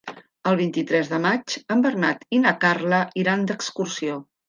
El 0.51 0.55
vint-i-tres 0.61 1.11
de 1.11 1.19
maig 1.27 1.55
en 1.77 1.85
Bernat 1.85 2.25
i 2.39 2.43
na 2.49 2.57
Carla 2.67 3.07
iran 3.25 3.49
d'excursió. 3.53 4.23